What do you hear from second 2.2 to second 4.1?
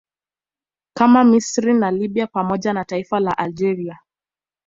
pamoja na taifa la Algeria